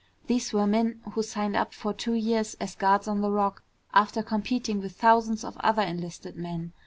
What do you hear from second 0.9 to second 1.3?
who